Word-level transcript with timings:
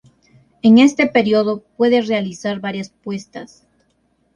En 0.63 0.79
este 0.79 1.05
periodo 1.05 1.61
puede 1.77 2.01
realizar 2.01 2.59
varias 2.59 2.89
puestas. 2.89 3.67